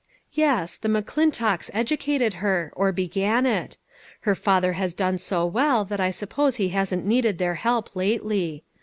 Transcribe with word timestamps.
Yes, 0.33 0.77
the 0.77 0.87
McClintocks 0.89 1.69
educated 1.75 2.33
her, 2.41 2.73
or 2.75 2.91
began 2.91 3.45
it; 3.45 3.77
her 4.21 4.33
father 4.33 4.73
has 4.73 4.95
done 4.95 5.19
so 5.19 5.45
well 5.45 5.85
that 5.85 5.99
I 5.99 6.09
suppose 6.09 6.55
he 6.55 6.69
hasn't 6.69 7.05
needed 7.05 7.37
their 7.37 7.53
help 7.53 7.95
lately. 7.95 8.63